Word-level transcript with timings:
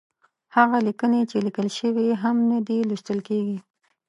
هغه 0.55 0.77
ليکنې 0.87 1.21
چې 1.29 1.37
ليکل 1.45 1.67
شوې 1.77 2.07
هم 2.23 2.35
نه 2.51 2.59
دي، 2.67 2.77
لوستل 2.89 3.19
کېږي. 3.27 3.57